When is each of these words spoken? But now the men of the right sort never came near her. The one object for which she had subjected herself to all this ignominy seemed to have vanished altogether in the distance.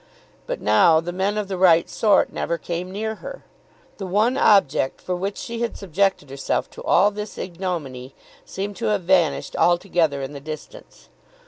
But 0.47 0.59
now 0.59 0.99
the 0.99 1.11
men 1.13 1.37
of 1.37 1.47
the 1.47 1.59
right 1.59 1.87
sort 1.87 2.33
never 2.33 2.57
came 2.57 2.89
near 2.91 3.13
her. 3.21 3.45
The 3.99 4.07
one 4.07 4.35
object 4.35 4.99
for 4.99 5.15
which 5.15 5.37
she 5.37 5.61
had 5.61 5.77
subjected 5.77 6.31
herself 6.31 6.71
to 6.71 6.83
all 6.83 7.11
this 7.11 7.37
ignominy 7.37 8.15
seemed 8.43 8.77
to 8.77 8.85
have 8.87 9.03
vanished 9.03 9.55
altogether 9.55 10.23
in 10.23 10.33
the 10.33 10.39
distance. 10.39 11.09